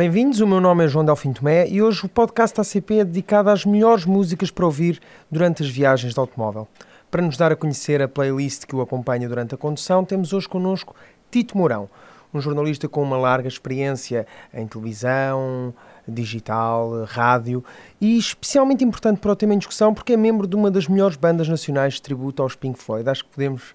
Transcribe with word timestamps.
Bem-vindos, 0.00 0.40
o 0.40 0.46
meu 0.46 0.62
nome 0.62 0.82
é 0.82 0.88
João 0.88 1.04
Delfim 1.04 1.30
Tomé 1.30 1.68
e 1.68 1.82
hoje 1.82 2.06
o 2.06 2.08
podcast 2.08 2.58
ACP 2.58 3.00
é 3.00 3.04
dedicado 3.04 3.50
às 3.50 3.66
melhores 3.66 4.06
músicas 4.06 4.50
para 4.50 4.64
ouvir 4.64 4.98
durante 5.30 5.62
as 5.62 5.68
viagens 5.68 6.14
de 6.14 6.18
automóvel. 6.18 6.66
Para 7.10 7.20
nos 7.20 7.36
dar 7.36 7.52
a 7.52 7.54
conhecer 7.54 8.00
a 8.00 8.08
playlist 8.08 8.64
que 8.64 8.74
o 8.74 8.80
acompanha 8.80 9.28
durante 9.28 9.54
a 9.54 9.58
condução, 9.58 10.02
temos 10.02 10.32
hoje 10.32 10.48
connosco 10.48 10.96
Tito 11.30 11.54
Mourão, 11.54 11.86
um 12.32 12.40
jornalista 12.40 12.88
com 12.88 13.02
uma 13.02 13.18
larga 13.18 13.46
experiência 13.46 14.26
em 14.54 14.66
televisão, 14.66 15.74
digital, 16.08 17.04
rádio 17.04 17.62
e 18.00 18.16
especialmente 18.16 18.82
importante 18.82 19.20
para 19.20 19.32
o 19.32 19.36
tema 19.36 19.52
em 19.52 19.58
discussão 19.58 19.92
porque 19.92 20.14
é 20.14 20.16
membro 20.16 20.46
de 20.46 20.56
uma 20.56 20.70
das 20.70 20.88
melhores 20.88 21.18
bandas 21.18 21.46
nacionais 21.46 21.92
de 21.92 22.00
tributo 22.00 22.42
aos 22.42 22.56
Pink 22.56 22.78
Floyd. 22.78 23.06
Acho 23.06 23.22
que 23.22 23.30
podemos 23.32 23.74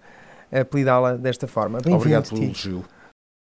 apelidá-la 0.52 1.18
desta 1.18 1.46
forma. 1.46 1.78
Obrigado 1.86 2.30
pelo 2.30 2.46
elogio. 2.46 2.84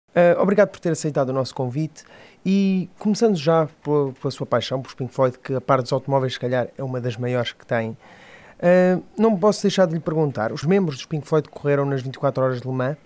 Uh, 0.08 0.40
obrigado 0.40 0.70
por 0.70 0.80
ter 0.80 0.90
aceitado 0.90 1.28
o 1.28 1.32
nosso 1.32 1.54
convite 1.54 2.02
e 2.44 2.88
começando 2.98 3.36
já 3.36 3.68
pela, 3.82 4.30
sua 4.30 4.46
paixão 4.46 4.80
por 4.80 4.94
Pink 4.94 5.12
Floyd, 5.12 5.38
que 5.38 5.54
a 5.54 5.60
par 5.60 5.82
dos 5.82 5.92
automóveis 5.92 6.32
se 6.32 6.40
calhar 6.40 6.68
é 6.78 6.82
uma 6.82 7.00
das 7.00 7.16
maiores 7.16 7.52
que 7.52 7.66
tem, 7.66 7.90
uh, 7.90 9.02
não 9.18 9.36
posso 9.36 9.62
deixar 9.62 9.86
de 9.86 9.94
lhe 9.94 10.00
perguntar, 10.00 10.50
os 10.50 10.64
membros 10.64 10.96
dos 10.96 11.06
Pink 11.06 11.26
Floyd 11.26 11.48
correram 11.48 11.84
nas 11.84 12.00
24 12.00 12.42
horas 12.42 12.60
de 12.60 12.66
Le 12.66 12.74
Mans, 12.74 12.96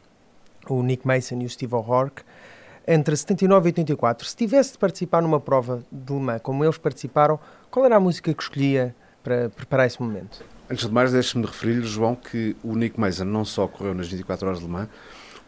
o 0.69 0.81
Nick 0.83 1.07
Mason 1.07 1.41
e 1.41 1.45
o 1.45 1.49
Steve 1.49 1.75
O'Rourke, 1.75 2.23
entre 2.87 3.17
79 3.17 3.69
e 3.69 3.71
84. 3.71 4.27
Se 4.27 4.37
tivesse 4.37 4.73
de 4.73 4.79
participar 4.79 5.23
numa 5.23 5.41
prova 5.41 5.83
de 5.91 6.13
Le 6.13 6.21
Mans 6.21 6.41
como 6.41 6.65
eles 6.65 6.79
participaram, 6.79 7.39
qual 7.71 7.85
era 7.85 7.97
a 7.97 8.01
música 8.01 8.33
que 8.33 8.43
escolhia 8.43 8.95
para 9.25 9.51
preparar 9.51 9.87
esse 9.87 10.01
momento? 10.01 10.45
Antes 10.71 10.87
de 10.87 10.93
mais, 10.93 11.13
deixe-me 11.13 11.45
referir-lhe, 11.45 11.87
João, 11.87 12.15
que 12.15 12.57
o 12.63 12.75
Nick 12.77 12.99
Mason 12.99 13.25
não 13.25 13.45
só 13.45 13.67
correu 13.67 13.93
nas 13.93 14.09
24 14.09 14.47
horas 14.47 14.61
de 14.61 14.67
Le 14.67 14.71
Mans, 14.71 14.89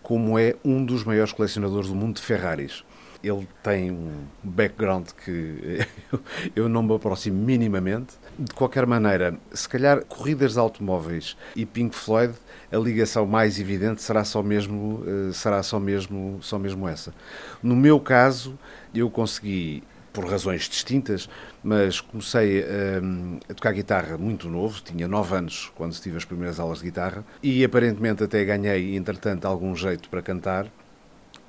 como 0.04 0.38
é 0.38 0.54
um 0.62 0.84
dos 0.84 1.02
maiores 1.02 1.32
colecionadores 1.32 1.88
do 1.88 1.94
mundo 1.94 2.16
de 2.16 2.22
Ferraris. 2.22 2.84
Ele 3.22 3.48
tem 3.62 3.90
um 3.90 4.26
background 4.42 5.08
que 5.24 5.80
eu 6.54 6.68
não 6.68 6.82
me 6.82 6.94
aproximo 6.94 7.42
minimamente. 7.42 8.12
De 8.38 8.52
qualquer 8.52 8.86
maneira, 8.86 9.38
se 9.50 9.66
calhar 9.66 10.04
corridas 10.04 10.52
de 10.52 10.58
automóveis 10.58 11.38
e 11.56 11.64
Pink 11.64 11.96
Floyd, 11.96 12.34
a 12.70 12.76
ligação 12.76 13.24
mais 13.24 13.58
evidente 13.58 14.02
será 14.02 14.24
só 14.24 14.42
mesmo, 14.42 15.02
eh, 15.06 15.32
será 15.32 15.62
só 15.62 15.80
mesmo, 15.80 16.38
só 16.42 16.58
mesmo 16.58 16.86
essa. 16.86 17.14
No 17.62 17.74
meu 17.74 17.98
caso, 17.98 18.58
eu 18.94 19.08
consegui 19.08 19.82
por 20.14 20.24
razões 20.24 20.68
distintas, 20.68 21.28
mas 21.62 22.00
comecei 22.00 22.64
um, 23.02 23.38
a 23.50 23.52
tocar 23.52 23.72
guitarra 23.72 24.16
muito 24.16 24.48
novo, 24.48 24.80
tinha 24.80 25.08
9 25.08 25.36
anos 25.36 25.72
quando 25.74 25.92
tive 25.94 26.16
as 26.16 26.24
primeiras 26.24 26.60
aulas 26.60 26.78
de 26.78 26.84
guitarra 26.84 27.24
e 27.42 27.64
aparentemente 27.64 28.22
até 28.22 28.42
ganhei, 28.44 28.96
entretanto, 28.96 29.44
algum 29.44 29.74
jeito 29.74 30.08
para 30.08 30.22
cantar. 30.22 30.66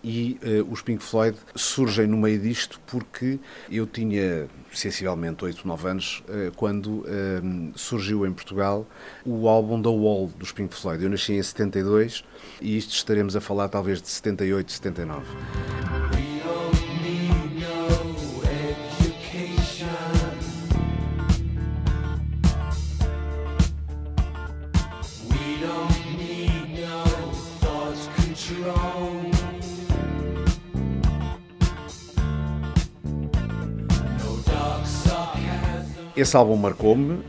E 0.04 0.40
uh, 0.44 0.72
os 0.72 0.84
Pink 0.84 1.04
Floyd 1.04 1.36
surgem 1.56 2.06
no 2.06 2.18
meio 2.18 2.40
disto 2.40 2.80
porque 2.86 3.40
eu 3.72 3.88
tinha 3.88 4.48
sensivelmente 4.72 5.44
8, 5.44 5.68
9 5.68 5.90
anos 5.90 6.24
uh, 6.28 6.52
quando 6.56 7.00
uh, 7.00 7.06
surgiu 7.76 8.26
em 8.26 8.32
Portugal 8.32 8.86
o 9.26 9.48
álbum 9.48 9.82
The 9.82 9.90
Wall 9.90 10.32
dos 10.38 10.52
Pink 10.52 10.76
Floyd. 10.76 11.04
Eu 11.04 11.10
nasci 11.10 11.34
em 11.34 11.42
72 11.42 12.24
e 12.62 12.78
isto 12.78 12.94
estaremos 12.94 13.36
a 13.36 13.42
falar 13.42 13.68
talvez 13.68 14.00
de 14.00 14.08
78, 14.10 14.72
79. 14.74 15.26
Esse 36.16 36.38
álbum 36.38 36.56
marcou-me. 36.56 37.20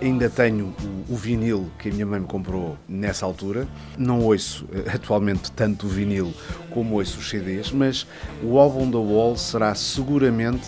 Ainda 0.00 0.28
tenho 0.28 0.74
o, 1.08 1.12
o, 1.12 1.16
vinil 1.16 1.70
que 1.78 1.88
a 1.88 1.92
minha 1.92 2.04
mãe 2.04 2.18
me 2.18 2.26
comprou 2.26 2.76
nessa 2.88 3.24
altura. 3.24 3.68
Não 3.96 4.20
ouço 4.20 4.66
eh, 4.72 4.90
atualmente 4.92 5.52
tanto 5.52 5.86
o 5.86 5.88
vinil 5.88 6.34
como 6.70 6.96
ouço 6.96 7.20
os 7.20 7.30
CDs, 7.30 7.70
mas 7.70 8.04
o 8.42 8.58
álbum 8.58 8.90
da 8.90 8.98
Wall 8.98 9.36
será 9.36 9.72
seguramente 9.76 10.66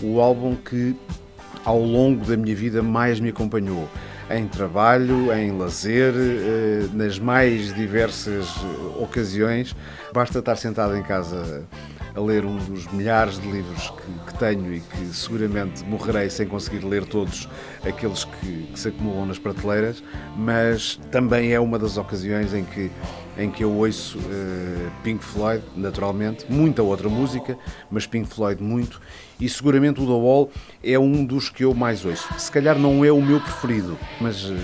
o 0.00 0.20
álbum 0.20 0.54
que 0.54 0.94
ao 1.64 1.80
longo 1.80 2.24
da 2.24 2.36
minha 2.36 2.54
vida 2.54 2.80
mais 2.80 3.18
me 3.18 3.30
acompanhou 3.30 3.88
em 4.30 4.46
trabalho, 4.46 5.32
em 5.32 5.50
lazer, 5.50 6.14
eh, 6.14 6.86
nas 6.92 7.18
mais 7.18 7.74
diversas 7.74 8.46
ocasiões. 9.00 9.74
Basta 10.12 10.38
estar 10.38 10.54
sentado 10.54 10.96
em 10.96 11.02
casa 11.02 11.66
a 12.16 12.20
ler 12.20 12.46
um 12.46 12.56
dos 12.56 12.90
milhares 12.92 13.38
de 13.38 13.46
livros 13.46 13.90
que, 13.90 14.32
que 14.32 14.38
tenho 14.38 14.74
e 14.74 14.80
que 14.80 15.06
seguramente 15.14 15.84
morrerei 15.84 16.30
sem 16.30 16.46
conseguir 16.48 16.82
ler 16.82 17.04
todos 17.04 17.46
aqueles 17.84 18.24
que, 18.24 18.62
que, 18.72 18.80
se 18.80 18.88
acumulam 18.88 19.26
nas 19.26 19.38
prateleiras, 19.38 20.02
mas 20.34 20.98
também 21.10 21.52
é 21.52 21.60
uma 21.60 21.78
das 21.78 21.98
ocasiões 21.98 22.54
em 22.54 22.64
que, 22.64 22.90
em 23.36 23.50
que 23.50 23.62
eu 23.62 23.70
ouço 23.70 24.18
uh, 24.18 24.90
Pink 25.04 25.22
Floyd, 25.22 25.62
naturalmente, 25.76 26.50
muita 26.50 26.82
outra 26.82 27.08
música, 27.10 27.58
mas 27.90 28.06
Pink 28.06 28.28
Floyd 28.28 28.62
muito, 28.62 28.98
e 29.38 29.46
seguramente 29.46 30.00
o 30.00 30.06
The 30.06 30.12
Wall 30.12 30.50
é 30.82 30.98
um 30.98 31.22
dos 31.22 31.50
que 31.50 31.64
eu 31.64 31.74
mais 31.74 32.02
ouço. 32.02 32.32
Se 32.38 32.50
calhar 32.50 32.78
não 32.78 33.04
é 33.04 33.12
o 33.12 33.20
meu 33.20 33.40
preferido, 33.40 33.98
mas. 34.18 34.44
Uh, 34.44 34.56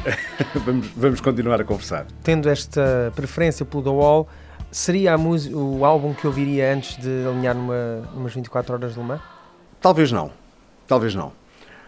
vamos, 0.64 0.86
vamos 0.96 1.20
continuar 1.20 1.60
a 1.60 1.64
conversar. 1.64 2.06
Tendo 2.22 2.48
esta 2.48 3.12
preferência 3.14 3.64
pelo 3.64 3.82
The 3.82 3.90
Wall, 3.90 4.28
Seria 4.72 5.18
música, 5.18 5.56
o 5.56 5.84
álbum 5.84 6.14
que 6.14 6.24
eu 6.24 6.30
ouviria 6.30 6.72
antes 6.72 6.96
de 6.96 7.26
alinhar 7.26 7.56
numa, 7.56 8.08
numas 8.14 8.32
24 8.32 8.74
horas 8.74 8.94
de 8.94 9.00
Le 9.00 9.04
Mans? 9.04 9.20
Talvez 9.80 10.12
não. 10.12 10.30
Talvez 10.86 11.14
não. 11.14 11.32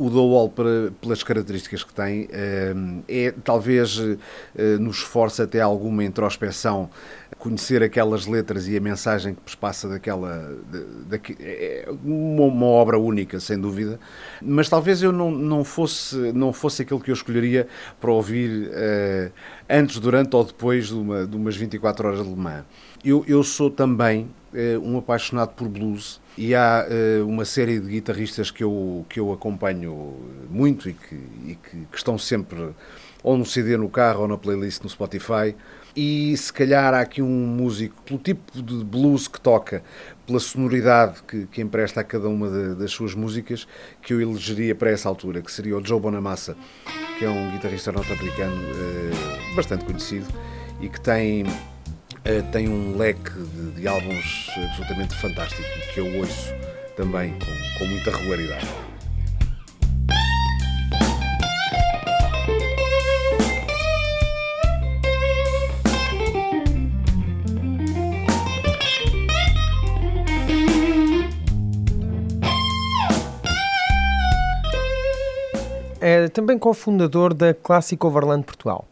O 0.02 0.10
The 0.10 0.16
Wall, 0.16 0.48
para, 0.50 0.92
pelas 1.00 1.22
características 1.22 1.84
que 1.84 1.94
tem, 1.94 2.28
eh, 2.32 2.74
é 3.08 3.34
talvez 3.44 4.00
eh, 4.56 4.78
nos 4.78 4.98
esforça 4.98 5.44
até 5.44 5.60
alguma 5.60 6.02
introspeção 6.02 6.90
conhecer 7.42 7.82
aquelas 7.82 8.26
letras 8.26 8.68
e 8.68 8.76
a 8.76 8.80
mensagem 8.80 9.36
que 9.44 9.56
passa 9.56 9.88
daquela. 9.88 10.56
Da, 10.70 11.16
da, 11.16 11.22
é 11.40 11.88
uma, 12.04 12.44
uma, 12.44 12.66
obra 12.66 12.98
única, 12.98 13.40
sem 13.40 13.58
dúvida, 13.60 13.98
mas 14.40 14.68
talvez 14.68 15.02
eu 15.02 15.10
não, 15.10 15.30
não, 15.30 15.64
fosse, 15.64 16.16
não 16.32 16.52
fosse 16.52 16.82
aquele 16.82 17.00
que 17.00 17.10
eu 17.10 17.14
escolheria 17.14 17.66
para 18.00 18.12
ouvir 18.12 18.68
uh, 18.68 19.32
antes, 19.68 19.98
durante 19.98 20.36
ou 20.36 20.44
depois 20.44 20.86
de, 20.86 20.94
uma, 20.94 21.26
de 21.26 21.36
umas 21.36 21.56
24 21.56 22.06
horas 22.06 22.22
de 22.22 22.28
Le 22.28 22.36
Mans. 22.36 22.64
Eu, 23.04 23.24
eu 23.26 23.42
sou 23.42 23.68
também 23.68 24.30
uh, 24.54 24.80
um 24.80 24.98
apaixonado 24.98 25.50
por 25.54 25.68
blues 25.68 26.20
e 26.36 26.54
há 26.54 26.86
uh, 26.88 27.26
uma 27.26 27.44
série 27.44 27.78
de 27.78 27.88
guitarristas 27.88 28.50
que 28.50 28.64
eu, 28.64 29.04
que 29.08 29.20
eu 29.20 29.32
acompanho 29.32 30.16
muito 30.50 30.88
e, 30.88 30.94
que, 30.94 31.14
e 31.14 31.58
que, 31.62 31.86
que 31.90 31.96
estão 31.96 32.16
sempre 32.16 32.74
ou 33.22 33.36
no 33.36 33.44
CD 33.44 33.76
no 33.76 33.88
carro 33.88 34.22
ou 34.22 34.28
na 34.28 34.36
playlist 34.36 34.82
no 34.82 34.90
Spotify. 34.90 35.54
E 35.94 36.34
se 36.36 36.50
calhar 36.52 36.94
há 36.94 37.00
aqui 37.00 37.20
um 37.20 37.46
músico, 37.46 38.02
pelo 38.02 38.18
tipo 38.18 38.62
de 38.62 38.82
blues 38.82 39.28
que 39.28 39.38
toca, 39.38 39.82
pela 40.26 40.40
sonoridade 40.40 41.22
que, 41.28 41.46
que 41.46 41.60
empresta 41.60 42.00
a 42.00 42.04
cada 42.04 42.28
uma 42.28 42.48
de, 42.48 42.74
das 42.76 42.90
suas 42.90 43.14
músicas, 43.14 43.68
que 44.00 44.14
eu 44.14 44.20
elegeria 44.20 44.74
para 44.74 44.90
essa 44.90 45.08
altura, 45.08 45.42
que 45.42 45.52
seria 45.52 45.76
o 45.76 45.84
Joe 45.84 46.00
Bonamassa, 46.00 46.56
que 47.18 47.26
é 47.26 47.28
um 47.28 47.50
guitarrista 47.52 47.92
norte-americano 47.92 48.56
eh, 48.56 49.54
bastante 49.54 49.84
conhecido 49.84 50.26
e 50.80 50.88
que 50.88 51.00
tem, 51.00 51.44
eh, 52.24 52.42
tem 52.52 52.68
um 52.68 52.96
leque 52.96 53.32
de, 53.32 53.72
de 53.72 53.88
álbuns 53.88 54.50
absolutamente 54.56 55.14
fantástico, 55.16 55.62
que 55.92 56.00
eu 56.00 56.18
ouço 56.18 56.52
também 56.96 57.32
com, 57.38 57.78
com 57.78 57.86
muita 57.86 58.10
regularidade. 58.10 58.68
é 76.02 76.28
também 76.28 76.58
cofundador 76.58 77.32
da 77.32 77.54
Clássica 77.54 78.06
Overland 78.06 78.44
Portugal. 78.44 78.86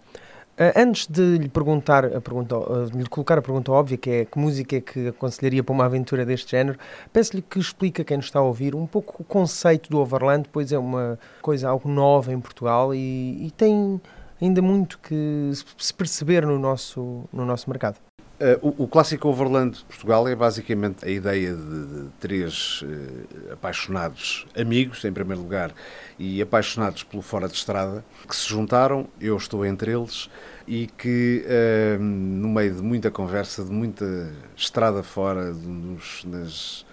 Uh, 0.60 0.76
antes 0.76 1.06
de 1.06 1.38
lhe 1.38 1.48
perguntar 1.48 2.04
a 2.04 2.20
pergunta, 2.20 2.58
uh, 2.58 2.90
de 2.90 2.98
lhe 2.98 3.06
colocar 3.06 3.38
a 3.38 3.40
pergunta 3.40 3.72
óbvia, 3.72 3.96
que 3.96 4.10
é 4.10 4.24
que 4.26 4.38
música 4.38 4.76
é 4.76 4.80
que 4.82 5.08
aconselharia 5.08 5.64
para 5.64 5.72
uma 5.72 5.86
aventura 5.86 6.26
deste 6.26 6.50
género, 6.50 6.78
peço-lhe 7.10 7.40
que 7.40 7.58
explique 7.58 8.02
a 8.02 8.04
quem 8.04 8.18
nos 8.18 8.26
está 8.26 8.40
a 8.40 8.42
ouvir 8.42 8.74
um 8.74 8.86
pouco 8.86 9.22
o 9.22 9.24
conceito 9.24 9.88
do 9.88 9.98
Overland, 9.98 10.46
pois 10.52 10.70
é 10.70 10.78
uma 10.78 11.18
coisa 11.40 11.70
algo 11.70 11.88
nova 11.88 12.30
em 12.30 12.38
Portugal 12.38 12.94
e, 12.94 13.46
e 13.46 13.50
tem 13.52 13.98
ainda 14.38 14.60
muito 14.60 14.98
que 14.98 15.50
se 15.78 15.94
perceber 15.94 16.44
no 16.44 16.58
nosso, 16.58 17.24
no 17.32 17.46
nosso 17.46 17.70
mercado. 17.70 17.96
Uh, 18.40 18.56
o, 18.66 18.84
o, 18.84 18.88
clássico 18.88 19.28
Overland 19.28 19.76
de 19.76 19.84
Portugal 19.84 20.26
é 20.26 20.34
basicamente 20.34 21.04
a 21.04 21.10
ideia 21.10 21.54
de, 21.54 21.86
de 21.86 22.08
três 22.18 22.80
uh, 22.80 23.52
apaixonados 23.52 24.46
amigos, 24.58 25.04
em 25.04 25.12
primeiro 25.12 25.42
lugar, 25.42 25.74
e 26.18 26.40
apaixonados 26.40 27.02
pelo 27.02 27.20
fora 27.20 27.46
de 27.46 27.52
estrada, 27.52 28.02
que 28.26 28.34
se 28.34 28.48
juntaram, 28.48 29.06
eu 29.20 29.36
estou 29.36 29.62
entre 29.66 29.92
eles, 29.92 30.30
e 30.66 30.86
que 30.86 31.44
uh, 31.44 32.02
no 32.02 32.48
meio 32.48 32.76
de 32.76 32.80
muita 32.80 33.10
conversa, 33.10 33.62
de 33.62 33.70
muita 33.70 34.32
estrada 34.56 35.02
fora, 35.02 35.52
de, 35.52 36.26
das, 36.26 36.86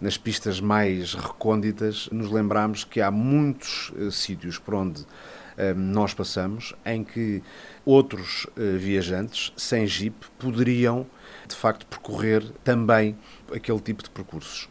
nas 0.00 0.18
pistas 0.18 0.60
mais 0.60 1.14
recônditas, 1.14 2.08
nos 2.10 2.32
lembramos 2.32 2.82
que 2.82 3.00
há 3.00 3.12
muitos 3.12 3.92
sítios 4.10 4.58
por 4.58 4.74
onde 4.74 5.06
nós 5.76 6.14
passamos 6.14 6.74
em 6.84 7.04
que 7.04 7.42
outros 7.84 8.44
uh, 8.56 8.78
viajantes 8.78 9.52
sem 9.56 9.86
jeep 9.86 10.26
poderiam 10.38 11.06
de 11.48 11.54
facto 11.54 11.86
percorrer 11.86 12.44
também 12.62 13.16
aquele 13.52 13.80
tipo 13.80 14.02
de 14.02 14.10
percursos. 14.10 14.68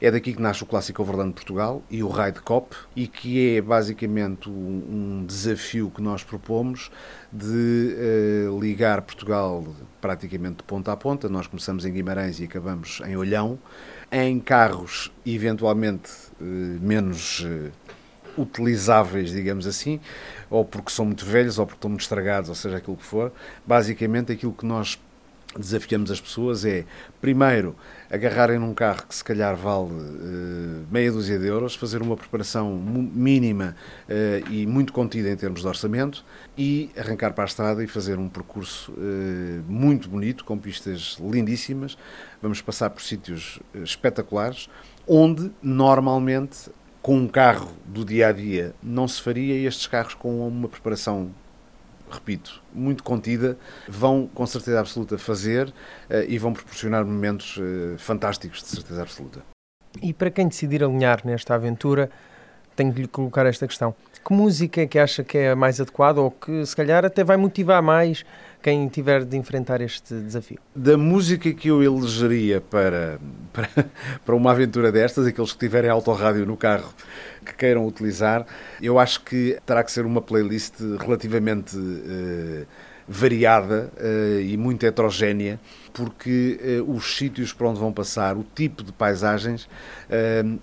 É 0.00 0.10
daqui 0.10 0.32
que 0.32 0.40
nasce 0.40 0.62
o 0.62 0.66
clássico 0.66 1.02
Overland 1.02 1.34
Portugal 1.34 1.82
e 1.90 2.02
o 2.02 2.08
Ride 2.08 2.40
Cop, 2.40 2.74
e 2.96 3.06
que 3.06 3.56
é 3.56 3.60
basicamente 3.60 4.48
um, 4.48 5.24
desafio 5.26 5.90
que 5.90 6.00
nós 6.00 6.24
propomos 6.24 6.90
de 7.30 8.48
uh, 8.48 8.58
ligar 8.58 9.02
Portugal 9.02 9.64
praticamente 10.00 10.58
de 10.58 10.62
ponta 10.62 10.92
a 10.92 10.96
ponta. 10.96 11.28
Nós 11.28 11.46
começamos 11.46 11.84
em 11.84 11.92
Guimarães 11.92 12.40
e 12.40 12.44
acabamos 12.44 13.02
em 13.06 13.16
Olhão, 13.16 13.58
em 14.10 14.40
carros 14.40 15.12
eventualmente 15.26 16.10
uh, 16.40 16.44
menos. 16.44 17.40
Uh, 17.40 17.70
utilizáveis, 18.36 19.30
digamos 19.30 19.66
assim, 19.66 20.00
ou 20.48 20.64
porque 20.64 20.90
são 20.90 21.04
muito 21.04 21.24
velhos, 21.24 21.58
ou 21.58 21.66
porque 21.66 21.78
estão 21.78 21.90
muito 21.90 22.02
estragados, 22.02 22.48
ou 22.48 22.54
seja, 22.54 22.76
aquilo 22.76 22.96
que 22.96 23.04
for. 23.04 23.32
Basicamente, 23.66 24.32
aquilo 24.32 24.52
que 24.52 24.66
nós 24.66 24.98
desafiamos 25.58 26.10
as 26.10 26.20
pessoas 26.20 26.64
é, 26.64 26.84
primeiro, 27.20 27.74
agarrarem 28.10 28.58
num 28.58 28.72
carro 28.72 29.04
que 29.08 29.14
se 29.14 29.24
calhar 29.24 29.56
vale 29.56 29.90
uh, 29.90 30.86
meia 30.90 31.10
dúzia 31.10 31.38
de 31.38 31.46
euros, 31.46 31.74
fazer 31.74 32.02
uma 32.02 32.16
preparação 32.16 32.76
mínima 32.76 33.74
uh, 34.08 34.52
e 34.52 34.64
muito 34.66 34.92
contida 34.92 35.28
em 35.28 35.36
termos 35.36 35.62
de 35.62 35.66
orçamento 35.66 36.24
e 36.56 36.90
arrancar 36.96 37.32
para 37.32 37.44
a 37.44 37.46
estrada 37.46 37.82
e 37.82 37.88
fazer 37.88 38.18
um 38.18 38.28
percurso 38.28 38.92
uh, 38.92 39.64
muito 39.66 40.08
bonito, 40.08 40.44
com 40.44 40.56
pistas 40.56 41.18
lindíssimas. 41.20 41.98
Vamos 42.40 42.60
passar 42.60 42.90
por 42.90 43.02
sítios 43.02 43.58
espetaculares, 43.74 44.68
onde 45.06 45.50
normalmente 45.60 46.70
com 47.02 47.16
um 47.16 47.28
carro 47.28 47.70
do 47.84 48.04
dia 48.04 48.28
a 48.28 48.32
dia 48.32 48.74
não 48.82 49.08
se 49.08 49.20
faria 49.22 49.54
e 49.54 49.66
estes 49.66 49.86
carros 49.86 50.14
com 50.14 50.46
uma 50.46 50.68
preparação 50.68 51.30
repito, 52.10 52.60
muito 52.72 53.04
contida, 53.04 53.56
vão 53.88 54.28
com 54.34 54.44
certeza 54.44 54.80
absoluta 54.80 55.16
fazer 55.16 55.68
uh, 55.68 55.72
e 56.28 56.38
vão 56.38 56.52
proporcionar 56.52 57.04
momentos 57.04 57.56
uh, 57.56 57.96
fantásticos 57.98 58.62
de 58.62 58.68
certeza 58.68 59.02
absoluta. 59.02 59.42
E 60.02 60.12
para 60.12 60.30
quem 60.30 60.48
decidir 60.48 60.82
alinhar 60.82 61.20
nesta 61.24 61.54
aventura, 61.54 62.10
tenho 62.76 62.92
de 62.92 63.02
lhe 63.02 63.08
colocar 63.08 63.46
esta 63.46 63.66
questão. 63.66 63.94
Que 64.24 64.34
música 64.34 64.82
é 64.82 64.86
que 64.86 64.98
acha 64.98 65.24
que 65.24 65.38
é 65.38 65.54
mais 65.54 65.80
adequada 65.80 66.20
ou 66.20 66.30
que 66.30 66.64
se 66.66 66.76
calhar 66.76 67.04
até 67.04 67.24
vai 67.24 67.36
motivar 67.36 67.82
mais 67.82 68.24
quem 68.62 68.86
tiver 68.88 69.24
de 69.24 69.36
enfrentar 69.36 69.80
este 69.80 70.14
desafio? 70.14 70.58
Da 70.74 70.96
música 70.96 71.52
que 71.52 71.68
eu 71.68 71.82
elegeria 71.82 72.60
para, 72.60 73.18
para, 73.52 73.68
para 74.24 74.34
uma 74.34 74.50
aventura 74.50 74.92
destas, 74.92 75.26
aqueles 75.26 75.52
que 75.52 75.58
tiverem 75.58 75.90
autorrádio 75.90 76.44
no 76.44 76.56
carro 76.56 76.92
que 77.44 77.54
queiram 77.54 77.86
utilizar, 77.86 78.46
eu 78.82 78.98
acho 78.98 79.22
que 79.22 79.58
terá 79.64 79.82
que 79.82 79.90
ser 79.90 80.04
uma 80.04 80.20
playlist 80.20 80.74
relativamente 80.98 81.76
uh, 81.76 82.66
variada 83.08 83.90
uh, 83.96 84.40
e 84.40 84.56
muito 84.58 84.84
heterogénea, 84.84 85.58
porque 85.92 86.60
uh, 86.86 86.92
os 86.92 87.16
sítios 87.16 87.52
para 87.52 87.68
onde 87.68 87.80
vão 87.80 87.92
passar, 87.92 88.36
o 88.36 88.44
tipo 88.54 88.84
de 88.84 88.92
paisagens 88.92 89.68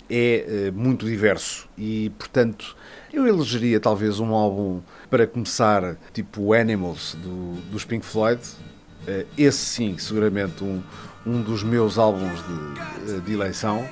é 0.08 0.70
muito 0.72 1.04
diverso 1.04 1.68
e, 1.76 2.10
portanto, 2.18 2.76
eu 3.12 3.26
elegeria 3.26 3.80
talvez 3.80 4.20
um 4.20 4.34
álbum 4.34 4.80
para 5.10 5.26
começar, 5.26 5.96
tipo 6.12 6.52
Animals 6.52 7.16
do, 7.22 7.54
dos 7.70 7.84
Pink 7.84 8.04
Floyd. 8.04 8.40
esse 9.36 9.58
sim, 9.58 9.96
seguramente 9.98 10.62
um, 10.62 10.82
um 11.26 11.40
dos 11.40 11.62
meus 11.62 11.98
álbuns 11.98 12.40
de, 13.06 13.20
de 13.20 13.32
eleição. 13.32 13.86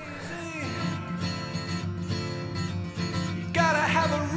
toes. 4.16 4.35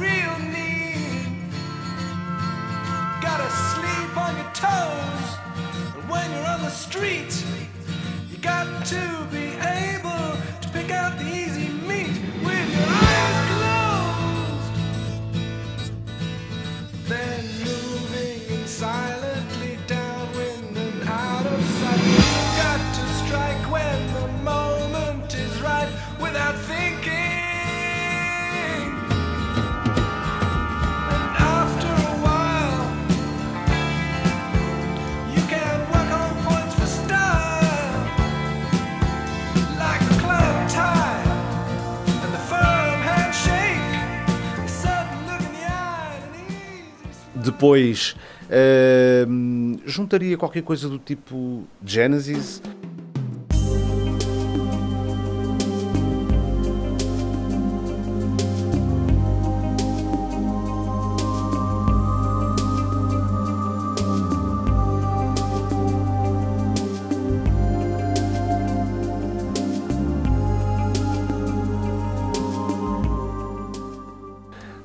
Depois 47.50 48.14
uh, 48.46 49.80
juntaria 49.84 50.38
qualquer 50.38 50.62
coisa 50.62 50.88
do 50.88 51.00
tipo 51.00 51.66
Genesis. 51.84 52.62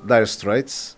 Dire 0.04 0.26
Straits, 0.26 0.98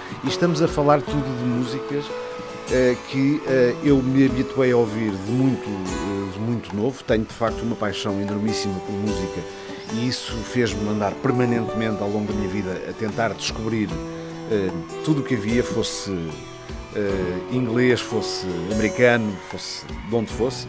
e 0.23 0.27
estamos 0.27 0.61
a 0.61 0.67
falar 0.67 1.01
tudo 1.01 1.23
de 1.37 1.43
músicas 1.43 2.05
que 3.09 3.41
eu 3.83 4.01
me 4.01 4.25
habituei 4.25 4.71
a 4.71 4.77
ouvir 4.77 5.11
de 5.11 5.31
muito, 5.31 6.33
de 6.33 6.39
muito 6.39 6.75
novo. 6.75 7.03
Tenho 7.03 7.25
de 7.25 7.33
facto 7.33 7.61
uma 7.61 7.75
paixão 7.75 8.21
enormíssima 8.21 8.79
por 8.79 8.93
música 8.93 9.41
e 9.93 10.07
isso 10.07 10.33
fez-me 10.37 10.87
andar 10.87 11.11
permanentemente 11.15 12.01
ao 12.01 12.09
longo 12.09 12.31
da 12.31 12.39
minha 12.39 12.49
vida 12.49 12.81
a 12.89 12.93
tentar 12.93 13.33
descobrir 13.33 13.89
tudo 15.03 15.21
o 15.21 15.23
que 15.23 15.35
havia, 15.35 15.63
fosse 15.63 16.11
uh, 16.11 16.29
inglês, 17.55 18.01
fosse 18.01 18.45
americano, 18.71 19.31
fosse 19.49 19.85
de 19.85 20.15
onde 20.15 20.31
fosse. 20.31 20.67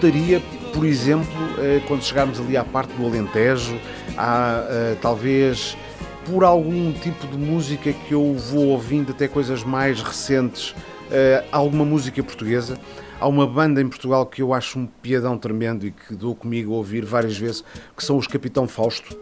Juntaria, 0.00 0.40
por 0.72 0.86
exemplo, 0.86 1.28
eh, 1.58 1.82
quando 1.86 2.02
chegarmos 2.02 2.40
ali 2.40 2.56
à 2.56 2.64
parte 2.64 2.90
do 2.94 3.04
Alentejo, 3.04 3.78
há 4.16 4.64
eh, 4.66 4.96
talvez 5.02 5.76
por 6.24 6.42
algum 6.42 6.90
tipo 6.92 7.26
de 7.26 7.36
música 7.36 7.92
que 7.92 8.14
eu 8.14 8.34
vou 8.34 8.68
ouvindo, 8.68 9.12
até 9.12 9.28
coisas 9.28 9.62
mais 9.62 10.00
recentes, 10.00 10.74
eh, 11.10 11.44
alguma 11.52 11.84
música 11.84 12.22
portuguesa. 12.22 12.78
Há 13.20 13.28
uma 13.28 13.46
banda 13.46 13.82
em 13.82 13.88
Portugal 13.88 14.24
que 14.24 14.40
eu 14.40 14.54
acho 14.54 14.78
um 14.78 14.86
piadão 14.86 15.36
tremendo 15.36 15.86
e 15.86 15.90
que 15.90 16.14
dou 16.14 16.34
comigo 16.34 16.72
a 16.72 16.76
ouvir 16.78 17.04
várias 17.04 17.36
vezes, 17.36 17.62
que 17.94 18.02
são 18.02 18.16
os 18.16 18.26
Capitão 18.26 18.66
Fausto. 18.66 19.14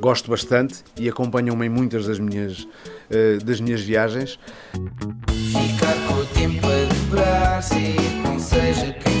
Gosto 0.00 0.30
bastante 0.30 0.82
e 0.98 1.08
acompanham-me 1.08 1.66
em 1.66 1.68
muitas 1.68 2.06
das 2.06 2.18
minhas, 2.18 2.66
das 3.44 3.60
minhas 3.60 3.82
viagens. 3.82 4.38
Ficar 4.72 5.94
com 6.08 6.14
o 6.14 6.26
tempo 6.26 6.66
a 6.66 6.94
dobrar, 6.94 7.62
sair 7.62 8.22
com 8.24 8.38
seja 8.38 8.92
quem 8.94 9.19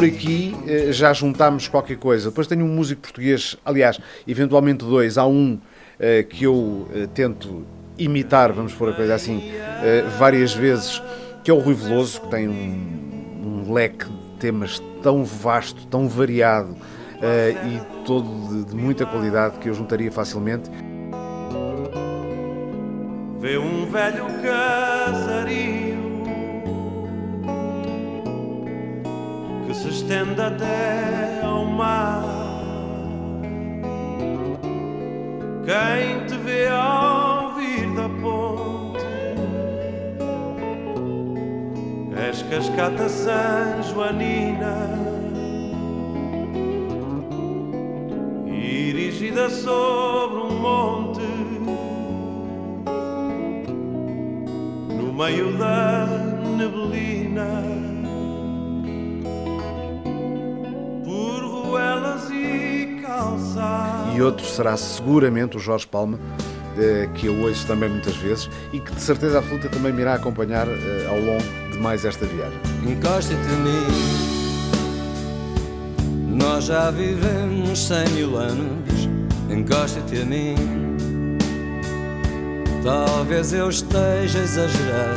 por 0.00 0.06
aqui 0.06 0.56
eh, 0.66 0.92
já 0.92 1.12
juntámos 1.12 1.68
qualquer 1.68 1.98
coisa. 1.98 2.30
Depois 2.30 2.46
tenho 2.46 2.64
um 2.64 2.68
músico 2.68 3.02
português, 3.02 3.58
aliás, 3.62 4.00
eventualmente 4.26 4.82
dois. 4.82 5.18
Há 5.18 5.26
um 5.26 5.58
eh, 5.98 6.22
que 6.22 6.44
eu 6.44 6.88
eh, 6.94 7.06
tento 7.12 7.66
imitar, 7.98 8.50
vamos 8.50 8.72
pôr 8.72 8.88
a 8.88 8.92
coisa 8.94 9.14
assim, 9.14 9.52
várias 10.18 10.54
vezes, 10.54 11.02
que 11.44 11.50
é 11.50 11.54
o 11.54 11.58
Rui 11.58 11.74
Veloso, 11.74 12.22
que 12.22 12.28
tem 12.28 12.48
um, 12.48 13.66
um 13.66 13.72
leque 13.74 14.06
de 14.06 14.38
temas 14.38 14.82
tão 15.02 15.22
vasto, 15.22 15.86
tão 15.86 16.08
variado 16.08 16.74
e 17.66 18.06
todo 18.06 18.64
de, 18.64 18.70
de 18.70 18.74
muita 18.74 19.04
qualidade 19.04 19.58
que 19.58 19.68
eu 19.68 19.74
juntaria 19.74 20.10
facilmente. 20.10 20.70
Vê 23.38 23.58
um 23.58 23.84
velho 23.84 24.24
casario 24.42 25.99
que 29.70 29.76
se 29.76 29.88
estende 29.88 30.40
até 30.40 31.42
ao 31.44 31.64
mar. 31.64 32.24
Quem 35.64 36.26
te 36.26 36.36
vê 36.38 36.66
ao 36.66 37.54
vir 37.54 37.94
da 37.94 38.08
ponte 38.20 39.06
és 42.28 42.42
cascata 42.50 43.08
San 43.08 43.80
Joanina, 43.82 44.88
erigida 48.48 49.48
sobre 49.50 50.40
um 50.40 50.58
monte. 50.58 51.20
no 54.96 55.12
meio 55.12 55.56
da 55.56 56.06
neblina, 56.58 57.79
e 64.14 64.22
outro 64.22 64.44
será 64.46 64.76
seguramente 64.76 65.56
o 65.56 65.60
Jorge 65.60 65.86
Palma, 65.86 66.18
eh, 66.78 67.08
que 67.14 67.26
eu 67.26 67.40
ouço 67.42 67.66
também 67.66 67.88
muitas 67.88 68.16
vezes 68.16 68.48
e 68.72 68.80
que 68.80 68.92
de 68.92 69.00
certeza 69.00 69.38
absoluta 69.38 69.68
também 69.68 69.92
me 69.92 70.02
irá 70.02 70.14
acompanhar 70.14 70.66
eh, 70.68 71.06
ao 71.08 71.18
longo 71.18 71.42
de 71.72 71.78
mais 71.78 72.04
esta 72.04 72.26
viagem. 72.26 72.58
Encosta-te 72.86 73.34
a 73.34 73.56
mim. 73.56 74.30
Nós 76.36 76.64
já 76.64 76.90
vivemos 76.90 77.78
cem 77.78 78.08
mil 78.10 78.36
anos. 78.36 79.08
Encosta-te 79.50 80.22
a 80.22 80.24
mim. 80.24 80.54
Talvez 82.82 83.52
eu 83.52 83.68
esteja 83.68 84.38
a 84.38 84.42
exagerar. 84.42 85.16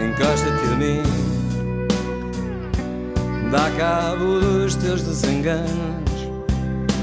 Encosta-te 0.00 0.72
a 0.72 0.76
mim. 0.76 1.02
Dá 3.50 3.70
cabo 3.76 4.40
dos 4.40 4.74
teus 4.76 5.02
desenganos. 5.02 5.93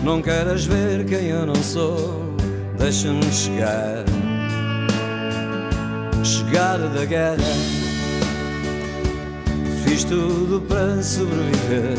Não 0.04 0.22
queiras 0.22 0.66
ver 0.66 1.06
quem 1.06 1.28
eu 1.28 1.46
não 1.46 1.56
sou. 1.56 2.36
Deixa-me 2.78 3.24
chegar. 3.32 4.04
Chegada 6.24 6.88
da 6.90 7.06
guerra. 7.06 7.38
Fiz 9.84 10.04
tudo 10.04 10.62
para 10.62 11.02
sobreviver 11.04 11.98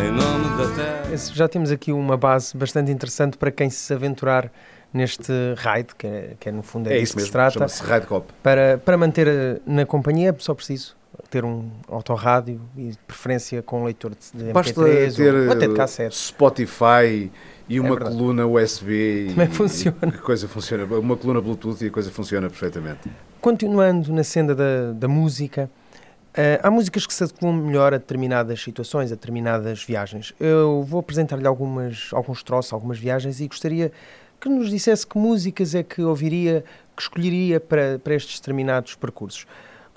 em 0.00 0.10
nome 0.12 0.56
da 0.56 0.74
terra. 0.74 1.16
Já 1.34 1.48
temos 1.48 1.70
aqui 1.70 1.92
uma 1.92 2.16
base 2.16 2.56
bastante 2.56 2.90
interessante 2.92 3.36
para 3.36 3.50
quem 3.50 3.68
se 3.68 3.92
aventurar 3.92 4.50
neste 4.92 5.32
raid, 5.56 5.88
que 5.96 6.06
é, 6.06 6.34
que 6.38 6.48
é, 6.48 6.52
no 6.52 6.62
fundo 6.62 6.88
é, 6.88 6.94
É 6.94 6.98
isso 6.98 7.12
que 7.12 7.16
mesmo, 7.16 7.26
se 7.28 7.32
trata. 7.32 7.50
chama-se 7.52 7.82
Raid 7.82 8.06
Cop. 8.06 8.26
Para, 8.42 8.78
para 8.78 8.96
manter 8.96 9.26
eh, 9.26 9.58
na 9.66 9.86
companhia 9.86 10.30
é 10.30 10.34
só 10.38 10.54
preciso 10.54 10.94
ter 11.30 11.44
um 11.44 11.70
autorrádio 11.88 12.60
e 12.76 12.90
de 12.90 12.98
preferência 13.06 13.62
com 13.62 13.82
um 13.82 13.84
leitor 13.84 14.12
de, 14.12 14.44
de 14.44 14.52
Basta 14.52 14.72
MP3 14.80 15.16
ter 15.16 15.34
ou 15.34 15.52
até 15.52 15.68
de 15.68 15.74
cassete. 15.74 16.16
Spotify 16.16 17.30
e 17.68 17.80
uma 17.80 17.90
verdade. 17.90 18.16
coluna 18.16 18.46
USB. 18.46 19.28
Também 19.30 19.48
e- 19.48 19.54
funciona. 19.54 19.98
e 20.02 20.08
a 20.08 20.18
coisa 20.18 20.48
funciona. 20.48 20.84
Uma 20.84 21.16
coluna 21.16 21.40
Bluetooth 21.40 21.82
e 21.84 21.88
a 21.88 21.90
coisa 21.90 22.10
funciona 22.10 22.48
perfeitamente. 22.48 23.10
Continuando 23.40 24.12
na 24.12 24.22
senda 24.24 24.54
da, 24.54 24.92
da 24.92 25.08
música, 25.08 25.70
eh, 26.34 26.60
há 26.62 26.70
músicas 26.70 27.06
que 27.06 27.12
se 27.12 27.24
adequam 27.24 27.52
melhor 27.52 27.92
a 27.92 27.98
determinadas 27.98 28.62
situações, 28.62 29.10
a 29.12 29.14
determinadas 29.14 29.82
viagens. 29.84 30.32
Eu 30.38 30.82
vou 30.82 31.00
apresentar-lhe 31.00 31.46
algumas, 31.46 32.10
alguns 32.12 32.42
troços, 32.42 32.72
algumas 32.72 32.98
viagens 32.98 33.40
e 33.40 33.48
gostaria 33.48 33.92
que 34.40 34.48
nos 34.48 34.70
dissesse 34.70 35.06
que 35.06 35.16
músicas 35.18 35.74
é 35.74 35.82
que 35.82 36.02
ouviria, 36.02 36.64
que 36.96 37.02
escolheria 37.02 37.60
para, 37.60 37.98
para 37.98 38.14
estes 38.14 38.40
determinados 38.40 38.94
percursos. 38.96 39.46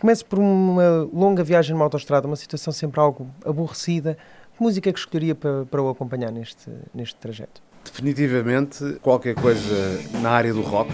Comece 0.05 0.23
por 0.23 0.37
uma 0.37 1.09
longa 1.11 1.43
viagem 1.43 1.73
numa 1.73 1.83
autoestrada, 1.83 2.27
uma 2.27 2.35
situação 2.35 2.71
sempre 2.71 2.99
algo 2.99 3.27
aborrecida. 3.43 4.15
Que 4.55 4.61
música 4.61 4.87
é 4.87 4.93
que 4.93 4.99
escolheria 4.99 5.33
para, 5.33 5.65
para 5.65 5.81
o 5.81 5.89
acompanhar 5.89 6.31
neste, 6.31 6.69
neste 6.93 7.15
trajeto? 7.15 7.59
Definitivamente 7.83 8.99
qualquer 9.01 9.33
coisa 9.33 9.99
na 10.21 10.29
área 10.29 10.53
do 10.53 10.61
rock. 10.61 10.91